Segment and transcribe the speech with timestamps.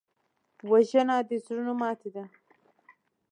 [0.69, 2.25] وژنه د زړونو ماتې ده